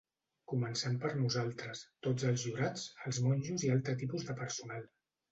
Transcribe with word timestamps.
Començant 0.51 0.95
per 1.01 1.09
nosaltres, 1.17 1.83
tots 2.07 2.25
els 2.29 2.45
jurats, 2.45 2.85
els 3.11 3.19
monjos 3.27 3.67
i 3.67 3.69
altre 3.75 3.95
tipus 4.05 4.25
de 4.31 4.37
personal. 4.41 4.89